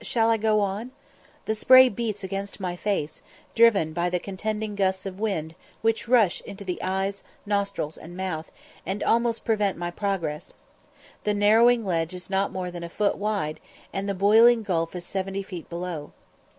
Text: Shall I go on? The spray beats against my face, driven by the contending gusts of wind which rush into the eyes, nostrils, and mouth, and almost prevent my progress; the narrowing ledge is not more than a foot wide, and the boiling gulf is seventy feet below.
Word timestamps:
Shall 0.00 0.30
I 0.30 0.38
go 0.38 0.60
on? 0.60 0.90
The 1.44 1.54
spray 1.54 1.90
beats 1.90 2.24
against 2.24 2.58
my 2.60 2.76
face, 2.76 3.20
driven 3.54 3.92
by 3.92 4.08
the 4.08 4.18
contending 4.18 4.74
gusts 4.74 5.04
of 5.04 5.20
wind 5.20 5.54
which 5.82 6.08
rush 6.08 6.40
into 6.46 6.64
the 6.64 6.80
eyes, 6.82 7.22
nostrils, 7.44 7.98
and 7.98 8.16
mouth, 8.16 8.50
and 8.86 9.02
almost 9.02 9.44
prevent 9.44 9.76
my 9.76 9.90
progress; 9.90 10.54
the 11.24 11.34
narrowing 11.34 11.84
ledge 11.84 12.14
is 12.14 12.30
not 12.30 12.52
more 12.52 12.70
than 12.70 12.82
a 12.82 12.88
foot 12.88 13.18
wide, 13.18 13.60
and 13.92 14.08
the 14.08 14.14
boiling 14.14 14.62
gulf 14.62 14.96
is 14.96 15.04
seventy 15.04 15.42
feet 15.42 15.68
below. 15.68 16.12